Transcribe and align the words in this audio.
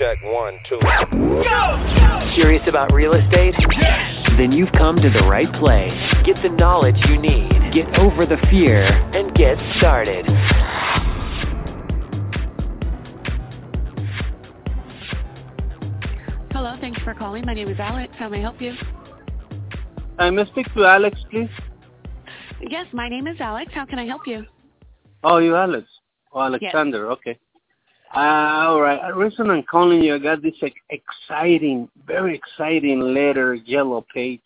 check 0.00 0.16
one, 0.24 0.54
two. 0.66 0.80
Curious 2.34 2.62
about 2.66 2.90
real 2.90 3.12
estate? 3.12 3.54
Yes! 3.78 4.30
Then 4.38 4.50
you've 4.50 4.72
come 4.72 4.96
to 4.96 5.10
the 5.10 5.26
right 5.28 5.52
place. 5.60 5.92
Get 6.24 6.36
the 6.42 6.48
knowledge 6.48 6.96
you 7.06 7.20
need. 7.20 7.50
Get 7.74 7.86
over 7.98 8.24
the 8.24 8.38
fear 8.48 8.82
and 8.82 9.34
get 9.34 9.58
started. 9.76 10.24
Hello, 16.52 16.78
thanks 16.80 17.02
for 17.02 17.12
calling. 17.12 17.44
My 17.44 17.52
name 17.52 17.68
is 17.68 17.78
Alex. 17.78 18.10
How 18.16 18.30
may 18.30 18.38
I 18.38 18.40
help 18.40 18.62
you? 18.62 18.72
Uh, 18.72 20.22
I 20.22 20.30
may 20.30 20.46
speak 20.46 20.72
to 20.72 20.86
Alex, 20.86 21.18
please. 21.30 21.50
Yes, 22.62 22.86
my 22.94 23.10
name 23.10 23.26
is 23.26 23.36
Alex. 23.38 23.70
How 23.74 23.84
can 23.84 23.98
I 23.98 24.06
help 24.06 24.26
you? 24.26 24.46
Oh, 25.22 25.36
you 25.36 25.54
Alex. 25.56 25.86
Oh, 26.32 26.40
Alexander. 26.40 27.10
Okay. 27.10 27.38
Uh, 28.14 28.18
all 28.18 28.80
right. 28.80 29.00
The 29.06 29.14
reason 29.14 29.50
I'm 29.50 29.62
calling 29.62 30.02
you, 30.02 30.16
I 30.16 30.18
got 30.18 30.42
this 30.42 30.54
ex- 30.62 30.74
exciting, 30.90 31.88
very 32.06 32.34
exciting 32.34 33.00
letter, 33.00 33.54
yellow 33.54 34.04
page, 34.12 34.40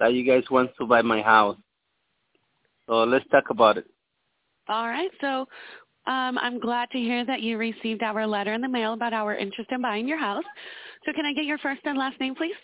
that 0.00 0.14
you 0.14 0.24
guys 0.26 0.42
want 0.50 0.70
to 0.78 0.86
buy 0.86 1.02
my 1.02 1.22
house. 1.22 1.56
So 2.88 3.04
let's 3.04 3.28
talk 3.30 3.50
about 3.50 3.78
it. 3.78 3.86
All 4.68 4.88
right. 4.88 5.10
So 5.20 5.46
um, 6.06 6.38
I'm 6.38 6.58
glad 6.58 6.90
to 6.90 6.98
hear 6.98 7.24
that 7.24 7.40
you 7.40 7.56
received 7.56 8.02
our 8.02 8.26
letter 8.26 8.52
in 8.52 8.60
the 8.60 8.68
mail 8.68 8.94
about 8.94 9.12
our 9.12 9.36
interest 9.36 9.70
in 9.70 9.80
buying 9.80 10.08
your 10.08 10.18
house. 10.18 10.44
So 11.06 11.12
can 11.12 11.24
I 11.24 11.32
get 11.32 11.44
your 11.44 11.58
first 11.58 11.82
and 11.84 11.96
last 11.96 12.18
name, 12.18 12.34
please? 12.34 12.54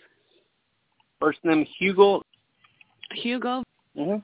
First 1.20 1.38
name 1.44 1.64
Hugo. 1.78 2.22
Hugo. 3.12 3.62
Mm-hmm. 3.96 4.18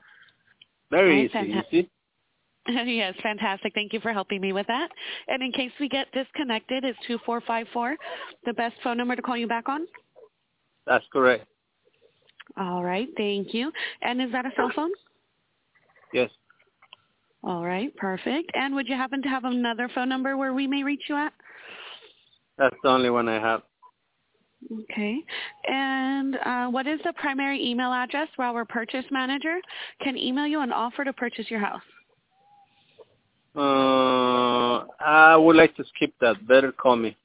Very 0.91 1.09
Right, 1.09 1.25
easy. 1.25 1.31
fantastic. 1.31 1.87
Yes, 2.85 3.13
fantastic. 3.21 3.73
Thank 3.73 3.93
you 3.93 3.99
for 3.99 4.11
helping 4.11 4.41
me 4.41 4.53
with 4.53 4.67
that. 4.67 4.89
And 5.27 5.43
in 5.43 5.51
case 5.51 5.71
we 5.79 5.87
get 5.87 6.11
disconnected, 6.11 6.83
it's 6.83 6.97
2454, 7.07 7.95
the 8.45 8.53
best 8.53 8.75
phone 8.83 8.97
number 8.97 9.15
to 9.15 9.21
call 9.21 9.37
you 9.37 9.47
back 9.47 9.69
on? 9.69 9.87
That's 10.87 11.05
correct. 11.11 11.45
All 12.57 12.83
right. 12.83 13.07
Thank 13.17 13.53
you. 13.53 13.71
And 14.01 14.21
is 14.21 14.31
that 14.31 14.45
a 14.45 14.51
cell 14.55 14.71
phone? 14.75 14.91
Yes. 16.13 16.29
All 17.43 17.63
right. 17.63 17.95
Perfect. 17.97 18.51
And 18.53 18.73
would 18.75 18.87
you 18.87 18.95
happen 18.95 19.21
to 19.21 19.29
have 19.29 19.43
another 19.43 19.89
phone 19.93 20.09
number 20.09 20.37
where 20.37 20.53
we 20.53 20.67
may 20.67 20.83
reach 20.83 21.03
you 21.09 21.15
at? 21.15 21.33
That's 22.57 22.75
the 22.83 22.89
only 22.89 23.09
one 23.09 23.27
I 23.27 23.39
have. 23.39 23.61
Okay. 24.71 25.17
And 25.67 26.37
uh, 26.37 26.67
what 26.67 26.87
is 26.87 26.99
the 27.03 27.13
primary 27.13 27.63
email 27.63 27.91
address 27.91 28.29
where 28.37 28.47
our 28.47 28.65
purchase 28.65 29.05
manager 29.11 29.59
can 30.01 30.17
email 30.17 30.47
you 30.47 30.61
an 30.61 30.71
offer 30.71 31.03
to 31.03 31.13
purchase 31.13 31.45
your 31.49 31.59
house? 31.59 31.81
Uh, 33.55 34.85
I 34.99 35.35
would 35.37 35.55
like 35.55 35.75
to 35.77 35.85
skip 35.95 36.13
that. 36.21 36.45
Better 36.47 36.71
call 36.71 36.95
me. 36.95 37.15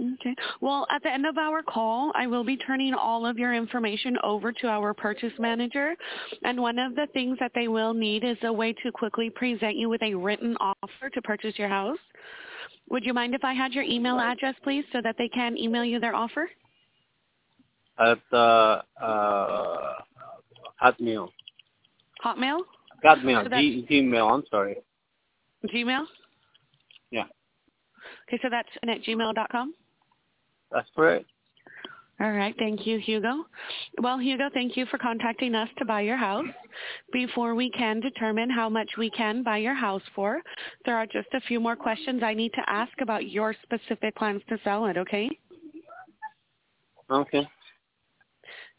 Okay. 0.00 0.34
Well, 0.60 0.86
at 0.90 1.02
the 1.02 1.12
end 1.12 1.26
of 1.26 1.38
our 1.38 1.62
call, 1.62 2.12
I 2.14 2.26
will 2.26 2.44
be 2.44 2.56
turning 2.56 2.94
all 2.94 3.26
of 3.26 3.36
your 3.36 3.52
information 3.52 4.16
over 4.22 4.52
to 4.52 4.68
our 4.68 4.94
purchase 4.94 5.32
manager. 5.38 5.96
And 6.44 6.60
one 6.60 6.78
of 6.78 6.94
the 6.94 7.08
things 7.12 7.36
that 7.40 7.50
they 7.54 7.66
will 7.66 7.94
need 7.94 8.22
is 8.22 8.36
a 8.44 8.52
way 8.52 8.72
to 8.84 8.92
quickly 8.92 9.28
present 9.28 9.76
you 9.76 9.88
with 9.88 10.02
a 10.02 10.14
written 10.14 10.56
offer 10.60 11.10
to 11.12 11.22
purchase 11.22 11.58
your 11.58 11.68
house. 11.68 11.98
Would 12.90 13.04
you 13.04 13.12
mind 13.12 13.34
if 13.34 13.44
I 13.44 13.54
had 13.54 13.72
your 13.72 13.84
email 13.84 14.20
address, 14.20 14.54
please, 14.62 14.84
so 14.92 15.00
that 15.02 15.16
they 15.18 15.28
can 15.28 15.58
email 15.58 15.84
you 15.84 15.98
their 15.98 16.14
offer? 16.14 16.48
At 17.98 18.20
uh, 18.32 18.82
uh, 19.02 19.94
Hotmail. 20.82 21.28
Hotmail? 22.24 22.60
Hotmail. 23.04 23.44
So 23.44 23.56
G- 23.56 23.86
Gmail. 23.90 24.32
I'm 24.32 24.44
sorry. 24.50 24.76
Gmail? 25.66 26.04
Yeah. 27.10 27.24
Okay, 28.28 28.38
so 28.42 28.48
that's 28.50 28.68
at 28.82 29.02
gmail.com? 29.02 29.74
That's 30.70 30.88
correct. 30.94 31.26
All 32.20 32.32
right. 32.32 32.54
Thank 32.58 32.84
you, 32.84 32.98
Hugo. 32.98 33.44
Well, 34.02 34.18
Hugo, 34.18 34.50
thank 34.52 34.76
you 34.76 34.86
for 34.86 34.98
contacting 34.98 35.54
us 35.54 35.68
to 35.78 35.84
buy 35.84 36.00
your 36.00 36.16
house. 36.16 36.46
Before 37.12 37.54
we 37.54 37.70
can 37.70 38.00
determine 38.00 38.50
how 38.50 38.68
much 38.68 38.90
we 38.98 39.08
can 39.08 39.44
buy 39.44 39.58
your 39.58 39.74
house 39.74 40.02
for, 40.16 40.42
there 40.84 40.96
are 40.96 41.06
just 41.06 41.28
a 41.32 41.40
few 41.42 41.60
more 41.60 41.76
questions 41.76 42.22
I 42.24 42.34
need 42.34 42.52
to 42.54 42.62
ask 42.66 42.92
about 43.00 43.28
your 43.28 43.54
specific 43.62 44.16
plans 44.16 44.42
to 44.48 44.58
sell 44.64 44.86
it, 44.86 44.96
okay? 44.96 45.30
Okay. 47.08 47.48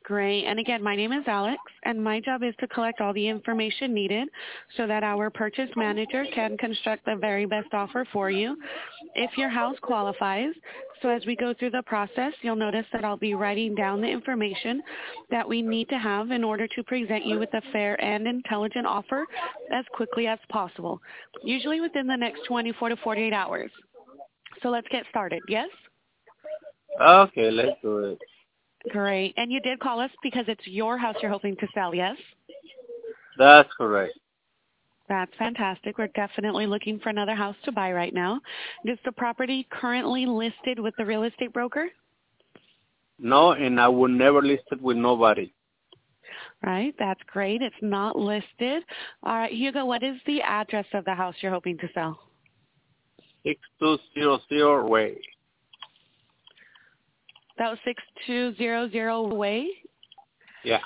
Great. 0.09 0.45
And 0.45 0.57
again, 0.57 0.81
my 0.81 0.95
name 0.95 1.11
is 1.11 1.23
Alex, 1.27 1.61
and 1.83 2.03
my 2.03 2.19
job 2.19 2.41
is 2.41 2.55
to 2.61 2.67
collect 2.69 2.99
all 2.99 3.13
the 3.13 3.27
information 3.27 3.93
needed 3.93 4.27
so 4.75 4.87
that 4.87 5.03
our 5.03 5.29
purchase 5.29 5.69
manager 5.75 6.25
can 6.33 6.57
construct 6.57 7.05
the 7.05 7.15
very 7.15 7.45
best 7.45 7.67
offer 7.73 8.07
for 8.11 8.31
you 8.31 8.57
if 9.13 9.29
your 9.37 9.49
house 9.49 9.75
qualifies. 9.83 10.49
So 11.03 11.09
as 11.09 11.23
we 11.27 11.35
go 11.35 11.53
through 11.53 11.69
the 11.69 11.83
process, 11.83 12.33
you'll 12.41 12.55
notice 12.55 12.87
that 12.91 13.05
I'll 13.05 13.17
be 13.17 13.35
writing 13.35 13.75
down 13.75 14.01
the 14.01 14.07
information 14.07 14.81
that 15.29 15.47
we 15.47 15.61
need 15.61 15.87
to 15.89 15.99
have 15.99 16.31
in 16.31 16.43
order 16.43 16.67
to 16.67 16.83
present 16.85 17.23
you 17.23 17.37
with 17.37 17.53
a 17.53 17.61
fair 17.71 18.03
and 18.03 18.25
intelligent 18.27 18.87
offer 18.87 19.27
as 19.71 19.85
quickly 19.93 20.25
as 20.25 20.39
possible, 20.49 20.99
usually 21.43 21.81
within 21.81 22.07
the 22.07 22.17
next 22.17 22.45
24 22.47 22.89
to 22.89 22.95
48 23.03 23.31
hours. 23.31 23.69
So 24.63 24.69
let's 24.69 24.87
get 24.87 25.03
started. 25.11 25.43
Yes? 25.47 25.69
Okay, 26.99 27.51
let's 27.51 27.79
do 27.83 27.99
it. 27.99 28.19
Great. 28.89 29.33
And 29.37 29.51
you 29.51 29.59
did 29.59 29.79
call 29.79 29.99
us 29.99 30.11
because 30.23 30.45
it's 30.47 30.65
your 30.65 30.97
house 30.97 31.15
you're 31.21 31.31
hoping 31.31 31.55
to 31.57 31.67
sell, 31.73 31.93
yes? 31.93 32.15
That's 33.37 33.69
correct. 33.77 34.13
That's 35.09 35.31
fantastic. 35.37 35.97
We're 35.97 36.07
definitely 36.09 36.67
looking 36.67 36.99
for 36.99 37.09
another 37.09 37.35
house 37.35 37.55
to 37.65 37.71
buy 37.71 37.91
right 37.91 38.13
now. 38.13 38.39
Is 38.85 38.99
the 39.05 39.11
property 39.11 39.67
currently 39.71 40.25
listed 40.25 40.79
with 40.79 40.93
the 40.97 41.05
real 41.05 41.23
estate 41.23 41.51
broker? 41.51 41.89
No, 43.17 43.51
and 43.51 43.81
I 43.81 43.87
would 43.87 44.11
never 44.11 44.41
list 44.41 44.63
it 44.71 44.81
with 44.81 44.97
nobody. 44.97 45.51
Right. 46.63 46.93
That's 46.99 47.19
great. 47.27 47.61
It's 47.61 47.75
not 47.81 48.17
listed. 48.17 48.83
All 49.23 49.33
right, 49.33 49.51
Hugo, 49.51 49.85
what 49.85 50.03
is 50.03 50.17
the 50.25 50.41
address 50.41 50.85
of 50.93 51.05
the 51.05 51.15
house 51.15 51.35
you're 51.41 51.51
hoping 51.51 51.77
to 51.79 51.87
sell? 51.93 52.19
Six 53.43 53.59
two 53.79 53.97
zero 54.13 54.39
zero 54.49 54.87
way. 54.87 55.19
That 57.59 57.69
was 57.69 57.79
6200 57.83 59.27
Way. 59.35 59.67
Yeah. 60.63 60.79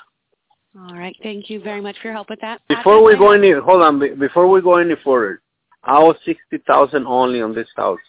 All 0.76 0.96
right. 0.96 1.16
Thank 1.22 1.48
you 1.48 1.60
very 1.60 1.80
much 1.80 1.96
for 2.02 2.08
your 2.08 2.14
help 2.14 2.28
with 2.28 2.40
that. 2.40 2.60
Before 2.68 3.02
we 3.02 3.16
go 3.16 3.30
any, 3.30 3.52
hold 3.52 3.80
on. 3.80 4.18
Before 4.18 4.48
we 4.48 4.60
go 4.60 4.76
any 4.76 4.94
further, 5.04 5.40
I 5.84 5.96
owe 5.98 6.14
sixty 6.24 6.58
thousand 6.66 7.06
only 7.06 7.40
on 7.40 7.54
this 7.54 7.68
house. 7.76 8.00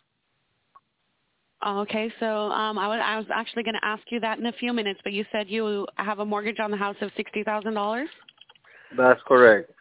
Oh, 1.61 1.79
Okay, 1.81 2.11
so 2.19 2.25
um, 2.25 2.79
I 2.79 2.87
was 2.87 2.99
I 3.03 3.17
was 3.17 3.27
actually 3.33 3.63
going 3.63 3.75
to 3.75 3.85
ask 3.85 4.01
you 4.09 4.19
that 4.21 4.39
in 4.39 4.47
a 4.47 4.53
few 4.53 4.73
minutes, 4.73 4.99
but 5.03 5.13
you 5.13 5.25
said 5.31 5.47
you 5.47 5.85
have 5.97 6.19
a 6.19 6.25
mortgage 6.25 6.59
on 6.59 6.71
the 6.71 6.77
house 6.77 6.95
of 7.01 7.11
sixty 7.15 7.43
thousand 7.43 7.75
dollars. 7.75 8.09
That's 8.97 9.21
correct. 9.27 9.71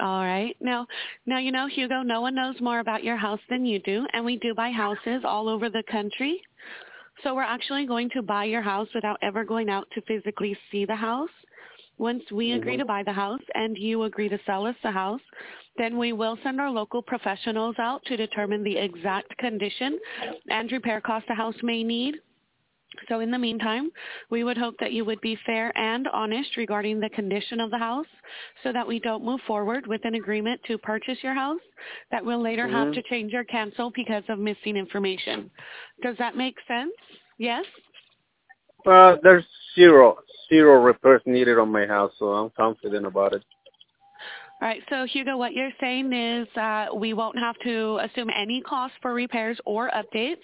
All 0.00 0.24
right. 0.24 0.56
Now, 0.60 0.88
now 1.26 1.38
you 1.38 1.52
know, 1.52 1.68
Hugo, 1.68 2.02
no 2.02 2.20
one 2.20 2.34
knows 2.34 2.60
more 2.60 2.80
about 2.80 3.04
your 3.04 3.16
house 3.16 3.40
than 3.48 3.64
you 3.64 3.78
do, 3.80 4.06
and 4.12 4.24
we 4.24 4.38
do 4.38 4.54
buy 4.54 4.72
houses 4.72 5.22
all 5.24 5.48
over 5.48 5.70
the 5.70 5.84
country. 5.88 6.42
So 7.22 7.34
we're 7.34 7.42
actually 7.42 7.86
going 7.86 8.10
to 8.10 8.22
buy 8.22 8.44
your 8.44 8.62
house 8.62 8.88
without 8.94 9.18
ever 9.22 9.44
going 9.44 9.68
out 9.68 9.86
to 9.94 10.02
physically 10.02 10.56
see 10.70 10.84
the 10.84 10.96
house. 10.96 11.30
Once 11.98 12.22
we 12.32 12.48
mm-hmm. 12.48 12.60
agree 12.60 12.76
to 12.76 12.84
buy 12.84 13.02
the 13.02 13.12
house 13.12 13.40
and 13.54 13.78
you 13.78 14.02
agree 14.02 14.28
to 14.28 14.38
sell 14.44 14.66
us 14.66 14.74
the 14.82 14.90
house, 14.90 15.20
then 15.78 15.96
we 15.98 16.12
will 16.12 16.38
send 16.42 16.60
our 16.60 16.70
local 16.70 17.02
professionals 17.02 17.76
out 17.78 18.04
to 18.06 18.16
determine 18.16 18.62
the 18.62 18.76
exact 18.76 19.36
condition 19.38 19.98
and 20.48 20.70
repair 20.72 21.00
cost 21.00 21.26
the 21.28 21.34
house 21.34 21.54
may 21.62 21.82
need. 21.82 22.16
So 23.08 23.20
in 23.20 23.30
the 23.30 23.38
meantime, 23.38 23.90
we 24.30 24.44
would 24.44 24.56
hope 24.56 24.76
that 24.80 24.92
you 24.92 25.04
would 25.04 25.20
be 25.20 25.38
fair 25.46 25.76
and 25.76 26.08
honest 26.08 26.56
regarding 26.56 27.00
the 27.00 27.10
condition 27.10 27.60
of 27.60 27.70
the 27.70 27.78
house 27.78 28.06
so 28.62 28.72
that 28.72 28.86
we 28.86 28.98
don't 29.00 29.24
move 29.24 29.40
forward 29.46 29.86
with 29.86 30.04
an 30.04 30.14
agreement 30.14 30.60
to 30.66 30.78
purchase 30.78 31.18
your 31.22 31.34
house 31.34 31.60
that 32.10 32.24
we'll 32.24 32.40
later 32.40 32.66
have 32.66 32.88
Mhm. 32.88 32.94
to 32.94 33.02
change 33.02 33.34
or 33.34 33.44
cancel 33.44 33.90
because 33.90 34.28
of 34.28 34.38
missing 34.38 34.76
information. 34.76 35.50
Does 36.02 36.16
that 36.18 36.36
make 36.36 36.60
sense? 36.62 36.94
Yes? 37.38 37.64
Uh, 38.86 39.16
there's 39.22 39.46
zero 39.74 40.18
zero 40.48 40.82
repairs 40.82 41.22
needed 41.26 41.58
on 41.58 41.70
my 41.70 41.86
house, 41.86 42.12
so 42.18 42.32
I'm 42.34 42.50
confident 42.50 43.06
about 43.06 43.32
it. 43.32 43.44
All 44.62 44.68
right, 44.68 44.80
so 44.88 45.04
Hugo, 45.04 45.36
what 45.36 45.52
you're 45.52 45.72
saying 45.80 46.12
is 46.12 46.48
uh, 46.56 46.86
we 46.94 47.12
won't 47.12 47.38
have 47.38 47.56
to 47.64 47.98
assume 47.98 48.30
any 48.34 48.62
cost 48.62 48.94
for 49.02 49.12
repairs 49.12 49.58
or 49.66 49.90
updates, 49.90 50.36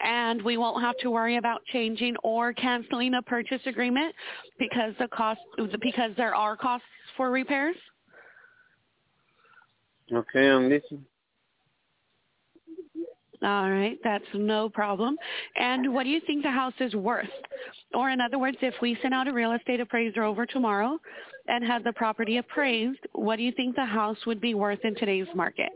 and 0.00 0.40
we 0.42 0.56
won't 0.56 0.82
have 0.82 0.96
to 0.98 1.10
worry 1.10 1.36
about 1.36 1.64
changing 1.72 2.14
or 2.22 2.52
canceling 2.52 3.14
a 3.14 3.22
purchase 3.22 3.62
agreement 3.66 4.14
because 4.58 4.92
the 5.00 5.08
cost 5.08 5.40
because 5.80 6.10
there 6.16 6.34
are 6.34 6.56
costs 6.56 6.86
for 7.16 7.30
repairs. 7.30 7.76
Okay, 10.12 10.48
I'm 10.48 10.68
listening. 10.68 11.04
All 13.42 13.70
right, 13.70 13.98
that's 14.04 14.24
no 14.34 14.68
problem. 14.68 15.16
And 15.56 15.92
what 15.92 16.04
do 16.04 16.10
you 16.10 16.20
think 16.26 16.42
the 16.42 16.50
house 16.50 16.74
is 16.80 16.94
worth? 16.94 17.26
Or 17.94 18.10
in 18.10 18.20
other 18.20 18.38
words, 18.38 18.56
if 18.60 18.74
we 18.82 18.98
sent 19.02 19.14
out 19.14 19.28
a 19.28 19.32
real 19.32 19.52
estate 19.52 19.80
appraiser 19.80 20.22
over 20.22 20.46
tomorrow 20.46 20.98
and 21.48 21.64
had 21.64 21.84
the 21.84 21.92
property 21.92 22.38
appraised, 22.38 23.00
what 23.12 23.36
do 23.36 23.42
you 23.42 23.52
think 23.52 23.76
the 23.76 23.84
house 23.84 24.18
would 24.26 24.40
be 24.40 24.54
worth 24.54 24.84
in 24.84 24.94
today's 24.96 25.28
market? 25.34 25.70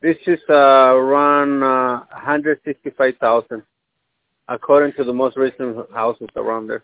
This 0.00 0.16
is 0.26 0.40
uh, 0.48 0.54
around 0.54 1.62
uh, 1.62 2.04
165,000. 2.12 3.62
according 4.48 4.92
to 4.94 5.04
the 5.04 5.12
most 5.12 5.36
recent 5.36 5.76
houses 5.92 6.28
around 6.36 6.68
there. 6.68 6.82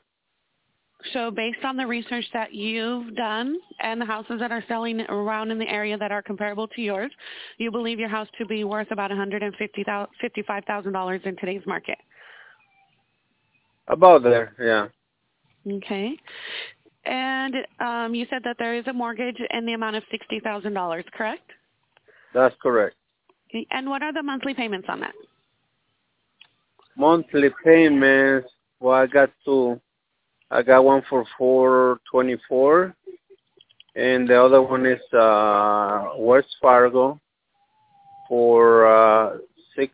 So 1.12 1.30
based 1.30 1.64
on 1.64 1.76
the 1.76 1.86
research 1.86 2.24
that 2.32 2.52
you've 2.52 3.14
done 3.14 3.56
and 3.80 4.00
the 4.00 4.04
houses 4.04 4.40
that 4.40 4.50
are 4.50 4.64
selling 4.66 5.02
around 5.02 5.52
in 5.52 5.58
the 5.58 5.68
area 5.68 5.96
that 5.96 6.10
are 6.10 6.22
comparable 6.22 6.66
to 6.68 6.82
yours, 6.82 7.12
you 7.58 7.70
believe 7.70 8.00
your 8.00 8.08
house 8.08 8.26
to 8.38 8.46
be 8.46 8.64
worth 8.64 8.90
about 8.90 9.12
$155,000 9.12 11.26
in 11.26 11.36
today's 11.36 11.62
market. 11.66 11.98
About 13.88 14.22
there, 14.22 14.54
yeah. 14.60 14.88
Okay. 15.76 16.16
And 17.04 17.54
um, 17.80 18.14
you 18.14 18.26
said 18.28 18.42
that 18.44 18.56
there 18.58 18.74
is 18.74 18.86
a 18.86 18.92
mortgage 18.92 19.40
in 19.50 19.64
the 19.64 19.72
amount 19.72 19.96
of 19.96 20.02
$60,000, 20.12 21.04
correct? 21.12 21.50
That's 22.34 22.54
correct. 22.62 22.96
And 23.70 23.88
what 23.88 24.02
are 24.02 24.12
the 24.12 24.22
monthly 24.22 24.52
payments 24.52 24.88
on 24.90 25.00
that? 25.00 25.14
Monthly 26.96 27.48
payments, 27.64 28.48
well, 28.80 28.94
I 28.94 29.06
got 29.06 29.30
two. 29.44 29.80
I 30.50 30.62
got 30.62 30.84
one 30.84 31.02
for 31.08 31.24
four 31.36 32.00
twenty 32.10 32.36
four, 32.48 32.94
and 33.94 34.28
the 34.28 34.42
other 34.42 34.62
one 34.62 34.86
is 34.86 35.00
uh, 35.12 36.10
Wells 36.16 36.44
Fargo 36.60 37.20
for 38.28 38.86
uh, 38.86 39.36
six 39.76 39.92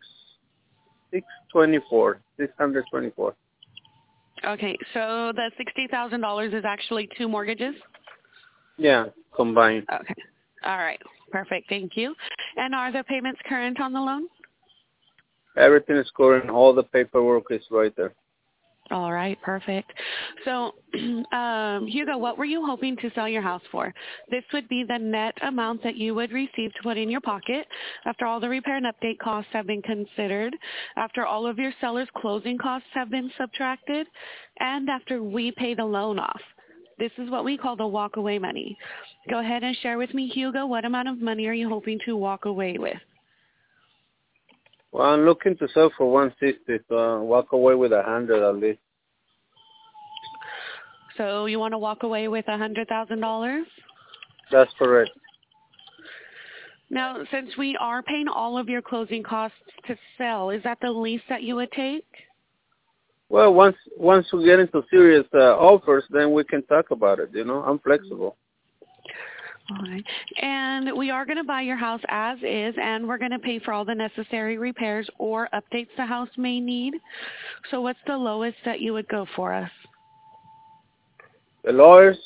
six 1.11 1.25
twenty 1.51 1.79
four, 1.89 2.21
six 2.37 2.53
hundred 2.57 2.85
twenty 2.89 3.11
four. 3.11 3.35
Okay, 4.45 4.77
so 4.93 5.31
the 5.35 5.51
sixty 5.57 5.87
thousand 5.87 6.21
dollars 6.21 6.53
is 6.53 6.63
actually 6.65 7.09
two 7.17 7.27
mortgages. 7.27 7.75
Yeah, 8.77 9.05
combined. 9.35 9.87
Okay, 9.91 10.13
all 10.63 10.77
right, 10.77 11.01
perfect. 11.31 11.67
Thank 11.69 11.97
you. 11.97 12.15
And 12.57 12.75
are 12.75 12.91
the 12.91 13.03
payments 13.03 13.39
current 13.47 13.79
on 13.81 13.93
the 13.93 13.99
loan? 13.99 14.27
Everything 15.57 15.95
is 15.97 16.09
current. 16.15 16.49
All 16.49 16.73
the 16.73 16.83
paperwork 16.83 17.45
is 17.49 17.63
right 17.71 17.95
there. 17.95 18.13
All 18.91 19.11
right, 19.11 19.41
perfect. 19.41 19.91
So, 20.45 20.75
um, 21.35 21.87
Hugo, 21.87 22.17
what 22.17 22.37
were 22.37 22.45
you 22.45 22.65
hoping 22.65 22.95
to 22.97 23.11
sell 23.15 23.27
your 23.27 23.41
house 23.41 23.63
for? 23.71 23.93
This 24.29 24.43
would 24.53 24.69
be 24.69 24.83
the 24.87 24.97
net 24.97 25.35
amount 25.41 25.83
that 25.83 25.95
you 25.95 26.15
would 26.15 26.31
receive 26.31 26.73
to 26.73 26.83
put 26.83 26.97
in 26.97 27.09
your 27.09 27.21
pocket 27.21 27.67
after 28.05 28.25
all 28.25 28.39
the 28.39 28.47
repair 28.47 28.77
and 28.77 28.85
update 28.85 29.17
costs 29.19 29.49
have 29.51 29.67
been 29.67 29.81
considered, 29.81 30.55
after 30.95 31.25
all 31.25 31.47
of 31.47 31.57
your 31.57 31.73
seller's 31.81 32.07
closing 32.15 32.57
costs 32.57 32.87
have 32.93 33.09
been 33.09 33.31
subtracted, 33.37 34.07
and 34.59 34.89
after 34.89 35.21
we 35.21 35.51
pay 35.51 35.73
the 35.73 35.83
loan 35.83 36.19
off. 36.19 36.41
This 36.97 37.11
is 37.17 37.29
what 37.29 37.43
we 37.43 37.57
call 37.57 37.75
the 37.75 37.87
walk-away 37.87 38.39
money. 38.39 38.77
Go 39.29 39.39
ahead 39.39 39.63
and 39.63 39.75
share 39.77 39.97
with 39.97 40.13
me, 40.13 40.27
Hugo, 40.27 40.65
what 40.65 40.85
amount 40.85 41.09
of 41.09 41.21
money 41.21 41.47
are 41.47 41.53
you 41.53 41.67
hoping 41.67 41.99
to 42.05 42.15
walk 42.15 42.45
away 42.45 42.77
with? 42.77 42.97
Well, 44.93 45.07
I'm 45.07 45.25
looking 45.25 45.57
to 45.57 45.67
sell 45.73 45.91
for 45.97 46.09
160, 46.09 46.85
so 46.87 46.95
I'll 46.95 47.25
walk 47.25 47.51
away 47.51 47.75
with 47.75 47.91
a 47.91 48.01
hundred 48.01 48.47
at 48.47 48.55
least. 48.55 48.79
So 51.17 51.45
you 51.45 51.59
want 51.59 51.73
to 51.73 51.77
walk 51.77 52.03
away 52.03 52.27
with 52.27 52.47
a 52.47 52.57
hundred 52.57 52.87
thousand 52.87 53.19
dollars? 53.19 53.65
That's 54.51 54.71
correct. 54.77 55.11
Now, 56.89 57.23
since 57.31 57.49
we 57.57 57.75
are 57.79 58.03
paying 58.03 58.27
all 58.27 58.57
of 58.57 58.69
your 58.69 58.81
closing 58.81 59.23
costs 59.23 59.57
to 59.87 59.97
sell, 60.17 60.51
is 60.51 60.61
that 60.63 60.77
the 60.81 60.91
least 60.91 61.23
that 61.29 61.41
you 61.41 61.55
would 61.55 61.71
take? 61.71 62.05
Well, 63.29 63.53
once 63.53 63.75
once 63.97 64.31
we 64.31 64.45
get 64.45 64.59
into 64.59 64.83
serious 64.91 65.25
uh, 65.33 65.57
offers, 65.57 66.03
then 66.11 66.31
we 66.31 66.43
can 66.43 66.61
talk 66.63 66.91
about 66.91 67.19
it. 67.19 67.29
You 67.33 67.43
know, 67.43 67.63
I'm 67.63 67.79
flexible. 67.79 68.37
All 69.71 69.91
right. 69.91 70.05
And 70.43 70.95
we 70.95 71.09
are 71.09 71.25
going 71.25 71.37
to 71.37 71.43
buy 71.43 71.61
your 71.61 71.75
house 71.75 72.01
as 72.07 72.37
is, 72.43 72.75
and 72.79 73.07
we're 73.07 73.17
going 73.17 73.31
to 73.31 73.39
pay 73.39 73.57
for 73.57 73.73
all 73.73 73.83
the 73.83 73.95
necessary 73.95 74.59
repairs 74.59 75.09
or 75.17 75.49
updates 75.55 75.89
the 75.97 76.05
house 76.05 76.29
may 76.37 76.59
need. 76.59 76.93
So 77.71 77.81
what's 77.81 77.99
the 78.05 78.15
lowest 78.15 78.57
that 78.63 78.79
you 78.79 78.93
would 78.93 79.07
go 79.07 79.25
for 79.35 79.53
us? 79.53 79.71
The 81.65 81.71
lawyers, 81.71 82.17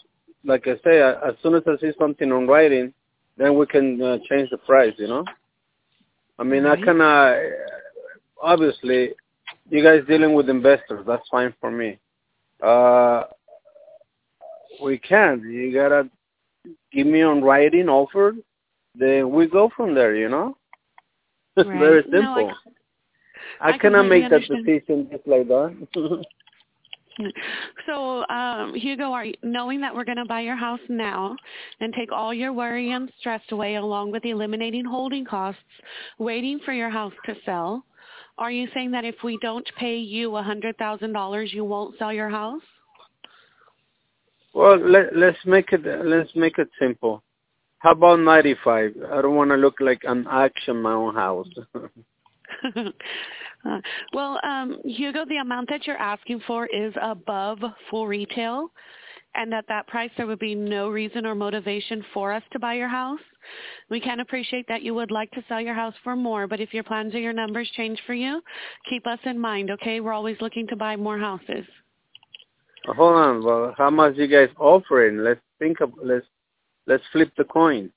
like 0.44 0.68
I 0.68 0.76
say, 0.84 1.02
as 1.02 1.34
soon 1.42 1.56
as 1.56 1.64
I 1.66 1.78
see 1.80 1.92
something 1.98 2.32
on 2.32 2.46
writing, 2.46 2.94
then 3.38 3.58
we 3.58 3.66
can 3.66 4.02
uh, 4.02 4.18
change 4.30 4.50
the 4.50 4.58
price, 4.58 4.94
you 4.98 5.08
know? 5.08 5.24
I 6.38 6.44
mean, 6.44 6.64
right. 6.64 6.78
I 6.78 6.84
can, 6.84 7.00
uh, 7.00 7.36
obviously, 8.42 9.14
you 9.70 9.84
guys 9.84 10.02
dealing 10.08 10.34
with 10.34 10.50
investors, 10.50 11.06
that's 11.08 11.28
fine 11.30 11.54
for 11.62 11.72
me. 11.72 11.98
Uh, 12.62 13.24
we 14.84 14.98
can't. 14.98 15.42
You 15.44 15.74
gotta 15.74 16.10
give 16.92 17.08
me 17.08 17.22
on 17.22 17.42
writing 17.42 17.88
offer, 17.88 18.34
then 18.94 19.32
we 19.32 19.48
go 19.48 19.70
from 19.76 19.96
there, 19.96 20.16
you 20.16 20.30
know? 20.30 20.58
Right. 21.58 21.80
Very 21.80 22.04
simple. 22.04 22.48
No, 22.48 22.54
I, 23.60 23.72
I, 23.72 23.74
I 23.74 23.78
cannot 23.78 24.04
make 24.04 24.30
that 24.30 24.42
decision 24.42 25.10
just 25.12 25.28
like 25.28 25.48
that. 25.48 26.24
so, 27.86 28.28
um, 28.28 28.74
Hugo, 28.76 29.12
are 29.12 29.26
you, 29.26 29.34
knowing 29.44 29.82
that 29.82 29.94
we're 29.94 30.06
going 30.06 30.18
to 30.18 30.26
buy 30.26 30.42
your 30.42 30.56
house 30.56 30.80
now 30.90 31.36
and 31.80 31.94
take 31.94 32.12
all 32.12 32.34
your 32.34 32.54
worry 32.54 32.92
and 32.92 33.12
stress 33.20 33.42
away 33.52 33.76
along 33.76 34.12
with 34.12 34.26
eliminating 34.26 34.86
holding 34.86 35.26
costs, 35.26 35.62
waiting 36.18 36.60
for 36.64 36.74
your 36.74 36.90
house 36.90 37.14
to 37.26 37.36
sell, 37.46 37.84
are 38.38 38.52
you 38.52 38.70
saying 38.74 38.92
that 38.92 39.04
if 39.04 39.16
we 39.24 39.38
don't 39.42 39.70
pay 39.78 39.98
you 39.98 40.38
a 40.38 40.44
$100,000, 40.44 41.54
you 41.54 41.66
won't 41.66 41.98
sell 42.00 42.14
your 42.14 42.30
house? 42.30 42.62
Well, 44.54 44.78
let, 44.78 45.16
let's 45.16 45.38
make 45.46 45.72
it 45.74 45.86
let's 45.86 46.32
make 46.36 46.58
it 46.58 46.70
simple. 46.80 47.22
How 47.80 47.92
about 47.92 48.20
95? 48.20 48.96
I 49.12 49.22
don't 49.22 49.36
want 49.36 49.52
to 49.52 49.58
look 49.58 49.76
like 49.80 50.02
an 50.04 50.26
action 50.30 50.82
my 50.82 50.94
own 50.94 51.16
house. 51.16 51.48
uh, 52.76 53.82
well, 54.14 54.40
um, 54.44 54.80
Hugo, 54.86 55.26
the 55.26 55.38
amount 55.38 55.70
that 55.70 55.86
you're 55.88 55.98
asking 55.98 56.42
for 56.48 56.66
is 56.68 56.94
above 57.02 57.60
full 57.90 58.08
retail, 58.08 58.72
and 59.36 59.54
at 59.54 59.68
that 59.68 59.88
price 59.88 60.12
there 60.18 60.28
would 60.28 60.40
be 60.40 60.56
no 60.56 60.90
reason 60.90 61.26
or 61.26 61.36
motivation 61.36 62.04
for 62.14 62.32
us 62.32 62.44
to 62.52 62.60
buy 62.60 62.74
your 62.74 62.88
house. 62.88 63.20
We 63.90 64.00
can 64.00 64.20
appreciate 64.20 64.66
that 64.68 64.84
you 64.84 64.94
would 64.94 65.12
like 65.12 65.32
to 65.32 65.44
sell 65.48 65.62
your 65.62 65.74
house 65.74 65.96
for 66.04 66.16
more, 66.16 66.48
but 66.48 66.60
if 66.60 66.74
your 66.74 66.84
plans 66.84 67.16
or 67.16 67.20
your 67.20 67.34
numbers 67.34 67.70
change 67.76 68.00
for 68.06 68.14
you, 68.14 68.42
keep 68.90 69.08
us 69.08 69.20
in 69.26 69.40
mind, 69.40 69.72
okay? 69.72 70.00
We're 70.00 70.14
always 70.14 70.38
looking 70.42 70.68
to 70.68 70.76
buy 70.76 70.96
more 70.96 71.18
houses. 71.18 71.66
Hold 72.86 73.16
on. 73.16 73.44
Well, 73.44 73.76
how 73.78 73.90
much 73.90 74.16
you 74.16 74.28
guys 74.28 74.50
offering? 74.58 75.20
Let's 75.24 75.42
think 75.60 75.82
of 75.82 75.92
let's 76.04 76.26
let's 76.88 77.04
flip 77.12 77.32
the 77.38 77.44
coin. 77.44 77.92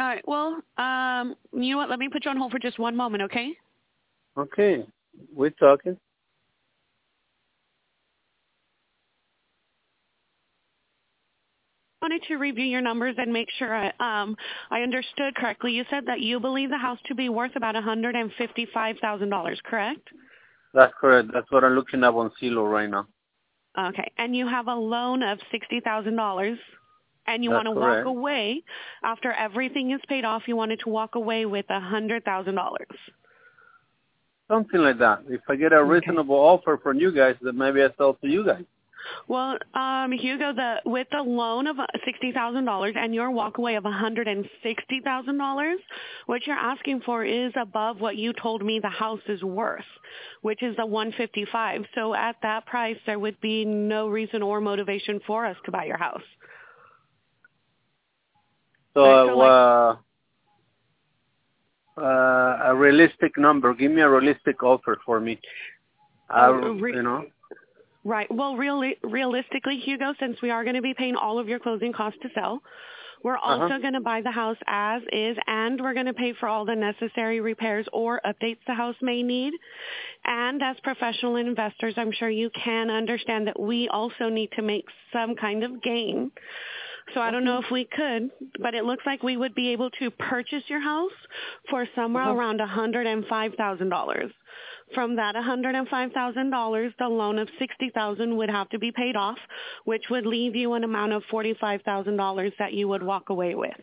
All 0.00 0.06
right. 0.06 0.26
Well, 0.26 0.62
um, 0.78 1.36
you 1.52 1.72
know 1.72 1.76
what? 1.76 1.90
Let 1.90 1.98
me 1.98 2.08
put 2.08 2.24
you 2.24 2.30
on 2.30 2.38
hold 2.38 2.52
for 2.52 2.58
just 2.58 2.78
one 2.78 2.96
moment, 2.96 3.22
okay? 3.24 3.52
Okay. 4.38 4.86
We're 5.34 5.50
talking. 5.50 5.98
I 12.00 12.06
wanted 12.06 12.22
to 12.28 12.36
review 12.36 12.64
your 12.64 12.80
numbers 12.80 13.16
and 13.18 13.30
make 13.30 13.48
sure 13.58 13.74
I, 13.74 13.88
um, 14.00 14.36
I 14.70 14.80
understood 14.80 15.34
correctly. 15.34 15.72
You 15.72 15.84
said 15.90 16.06
that 16.06 16.20
you 16.20 16.40
believe 16.40 16.70
the 16.70 16.78
house 16.78 16.98
to 17.08 17.14
be 17.14 17.28
worth 17.28 17.54
about 17.56 17.74
$155,000, 17.74 19.62
correct? 19.64 20.08
That's 20.72 20.94
correct. 20.98 21.28
That's 21.34 21.50
what 21.50 21.62
I'm 21.62 21.74
looking 21.74 22.02
at 22.04 22.14
on 22.14 22.30
Zillow 22.42 22.72
right 22.72 22.88
now. 22.88 23.06
Okay. 23.78 24.10
And 24.16 24.34
you 24.34 24.48
have 24.48 24.66
a 24.66 24.74
loan 24.74 25.22
of 25.22 25.38
$60,000 25.52 26.56
and 27.26 27.44
you 27.44 27.50
That's 27.50 27.64
want 27.64 27.74
to 27.74 27.80
correct. 27.80 28.06
walk 28.06 28.16
away 28.16 28.62
after 29.04 29.32
everything 29.32 29.92
is 29.92 30.00
paid 30.08 30.24
off, 30.24 30.42
you 30.46 30.56
wanted 30.56 30.80
to 30.80 30.88
walk 30.88 31.14
away 31.14 31.46
with 31.46 31.66
a 31.68 31.80
$100,000. 31.80 32.76
Something 34.48 34.80
like 34.80 34.98
that. 34.98 35.20
If 35.28 35.42
I 35.48 35.54
get 35.56 35.72
a 35.72 35.82
reasonable 35.82 36.34
okay. 36.34 36.62
offer 36.62 36.80
from 36.82 36.98
you 36.98 37.12
guys, 37.12 37.36
then 37.40 37.56
maybe 37.56 37.82
I 37.82 37.88
sell 37.96 38.14
to 38.14 38.28
you 38.28 38.44
guys. 38.44 38.64
Well, 39.28 39.56
um, 39.74 40.12
Hugo, 40.12 40.52
the 40.52 40.76
with 40.84 41.06
the 41.10 41.22
loan 41.22 41.66
of 41.66 41.76
sixty 42.04 42.32
thousand 42.32 42.64
dollars 42.64 42.94
and 42.98 43.14
your 43.14 43.30
walkaway 43.30 43.78
of 43.78 43.84
one 43.84 43.92
hundred 43.92 44.28
and 44.28 44.48
sixty 44.62 45.00
thousand 45.00 45.38
dollars, 45.38 45.78
what 46.26 46.46
you're 46.46 46.56
asking 46.56 47.00
for 47.06 47.24
is 47.24 47.52
above 47.56 48.00
what 48.00 48.16
you 48.16 48.32
told 48.32 48.64
me 48.64 48.78
the 48.78 48.88
house 48.88 49.20
is 49.28 49.42
worth, 49.42 49.84
which 50.42 50.62
is 50.62 50.76
the 50.76 50.86
one 50.86 51.12
fifty 51.16 51.46
five. 51.50 51.84
So 51.94 52.14
at 52.14 52.36
that 52.42 52.66
price, 52.66 52.98
there 53.06 53.18
would 53.18 53.40
be 53.40 53.64
no 53.64 54.08
reason 54.08 54.42
or 54.42 54.60
motivation 54.60 55.20
for 55.26 55.46
us 55.46 55.56
to 55.64 55.70
buy 55.70 55.84
your 55.84 55.98
house. 55.98 56.22
So, 58.94 59.40
uh, 59.40 59.96
uh, 61.96 62.58
a 62.64 62.74
realistic 62.74 63.36
number. 63.36 63.74
Give 63.74 63.92
me 63.92 64.00
a 64.00 64.08
realistic 64.08 64.62
offer 64.62 64.98
for 65.04 65.20
me. 65.20 65.38
Uh, 66.28 66.52
re- 66.52 66.94
you 66.94 67.02
know. 67.02 67.24
Right. 68.04 68.32
Well, 68.34 68.56
real, 68.56 68.82
realistically, 69.02 69.78
Hugo, 69.78 70.14
since 70.18 70.40
we 70.42 70.50
are 70.50 70.64
going 70.64 70.76
to 70.76 70.82
be 70.82 70.94
paying 70.94 71.16
all 71.16 71.38
of 71.38 71.48
your 71.48 71.58
closing 71.58 71.92
costs 71.92 72.18
to 72.22 72.28
sell, 72.34 72.62
we're 73.22 73.36
also 73.36 73.64
uh-huh. 73.64 73.78
going 73.78 73.92
to 73.92 74.00
buy 74.00 74.22
the 74.22 74.30
house 74.30 74.56
as 74.66 75.02
is, 75.12 75.36
and 75.46 75.80
we're 75.80 75.92
going 75.92 76.06
to 76.06 76.14
pay 76.14 76.32
for 76.32 76.48
all 76.48 76.64
the 76.64 76.74
necessary 76.74 77.40
repairs 77.40 77.86
or 77.92 78.20
updates 78.24 78.60
the 78.66 78.74
house 78.74 78.96
may 79.02 79.22
need. 79.22 79.52
And 80.24 80.62
as 80.62 80.76
professional 80.82 81.36
investors, 81.36 81.94
I'm 81.98 82.12
sure 82.12 82.30
you 82.30 82.50
can 82.50 82.88
understand 82.88 83.46
that 83.48 83.60
we 83.60 83.88
also 83.88 84.30
need 84.30 84.50
to 84.56 84.62
make 84.62 84.86
some 85.12 85.36
kind 85.36 85.62
of 85.62 85.82
gain. 85.82 86.30
So 87.14 87.20
I 87.20 87.30
don't 87.30 87.44
know 87.44 87.58
if 87.58 87.70
we 87.70 87.84
could, 87.84 88.30
but 88.60 88.74
it 88.74 88.84
looks 88.84 89.04
like 89.04 89.22
we 89.22 89.36
would 89.36 89.54
be 89.54 89.70
able 89.70 89.90
to 89.98 90.10
purchase 90.10 90.62
your 90.68 90.80
house 90.80 91.10
for 91.68 91.86
somewhere 91.94 92.24
uh-huh. 92.24 92.34
around 92.34 92.60
$105,000. 92.60 94.30
From 94.94 95.16
that 95.16 95.34
$105,000, 95.36 96.92
the 96.98 97.08
loan 97.08 97.38
of 97.38 97.48
60000 97.58 98.36
would 98.36 98.50
have 98.50 98.68
to 98.70 98.78
be 98.78 98.90
paid 98.92 99.16
off, 99.16 99.38
which 99.84 100.04
would 100.10 100.26
leave 100.26 100.56
you 100.56 100.74
an 100.74 100.84
amount 100.84 101.12
of 101.12 101.22
$45,000 101.32 102.52
that 102.58 102.72
you 102.72 102.88
would 102.88 103.02
walk 103.02 103.30
away 103.30 103.54
with. 103.54 103.76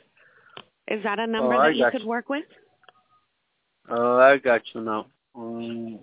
Is 0.87 1.03
that 1.03 1.19
a 1.19 1.27
number 1.27 1.55
oh, 1.55 1.63
that 1.63 1.75
you 1.75 1.87
could 1.91 2.01
you. 2.01 2.07
work 2.07 2.29
with? 2.29 2.45
Oh, 3.89 4.17
I 4.17 4.37
got 4.37 4.61
you 4.73 4.81
now. 4.81 5.07
Um, 5.35 5.99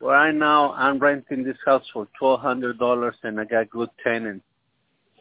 right 0.00 0.34
now, 0.34 0.72
I'm 0.72 0.98
renting 0.98 1.44
this 1.44 1.56
house 1.64 1.84
for 1.92 2.08
twelve 2.18 2.40
hundred 2.40 2.78
dollars, 2.78 3.16
and 3.22 3.40
I 3.40 3.44
got 3.44 3.70
good 3.70 3.90
tenants. 4.02 4.44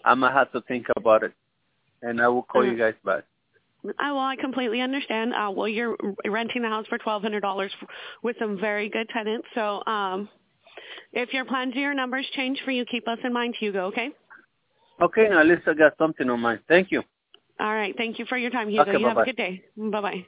I'm 0.04 0.22
gonna 0.22 0.34
have 0.34 0.52
to 0.54 0.62
think 0.62 0.88
about 0.96 1.24
it, 1.24 1.34
and 2.02 2.22
I 2.22 2.28
will 2.28 2.44
call 2.44 2.66
you 2.66 2.78
guys 2.78 2.96
back. 3.04 3.24
I, 3.98 4.12
well, 4.12 4.22
I 4.22 4.36
completely 4.36 4.82
understand. 4.82 5.34
Uh, 5.34 5.52
well, 5.56 5.68
you're 5.68 5.96
renting 6.26 6.62
the 6.62 6.70
house 6.70 6.86
for 6.88 6.98
twelve 6.98 7.22
hundred 7.22 7.42
dollars 7.42 7.72
with 8.24 8.36
some 8.40 8.60
very 8.60 8.90
good 8.90 9.08
tenants. 9.10 9.48
So, 9.56 9.84
um, 9.86 10.30
if 11.14 11.34
your 11.34 11.46
plans 11.46 11.76
or 11.76 11.80
your 11.80 11.94
numbers 11.94 12.28
change 12.34 12.60
for 12.66 12.72
you, 12.72 12.86
keep 12.86 13.08
us 13.08 13.20
in 13.24 13.34
mind, 13.34 13.56
Hugo. 13.60 13.86
Okay. 13.86 14.10
Okay, 15.02 15.30
now 15.30 15.40
at 15.40 15.48
least 15.48 15.62
I 15.66 15.74
got 15.74 15.94
something 15.98 16.30
on 16.30 16.42
mind. 16.42 16.60
Thank 16.68 16.92
you. 16.92 17.04
All 17.60 17.74
right. 17.74 17.94
Thank 17.98 18.20
you 18.20 18.26
for 18.26 18.38
your 18.38 18.52
time, 18.52 18.70
Hugo. 18.70 18.82
Okay, 18.84 19.00
you 19.00 19.06
bye-bye. 19.06 19.10
have 19.10 19.18
a 19.18 19.26
good 19.26 19.38
day. 19.38 19.64
Bye-bye. 19.78 20.26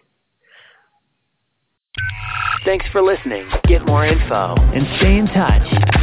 Thanks 2.64 2.86
for 2.92 3.02
listening. 3.02 3.50
Get 3.68 3.86
more 3.86 4.06
info 4.06 4.56
and 4.56 4.86
stay 5.00 5.18
in 5.18 5.26
touch 5.28 6.01